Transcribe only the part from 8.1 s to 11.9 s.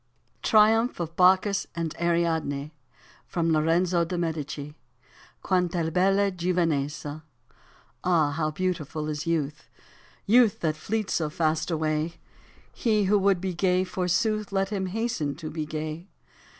how beautiful is youth, Youth that fleets so fast